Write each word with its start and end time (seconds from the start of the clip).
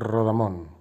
Rodamón. 0.00 0.79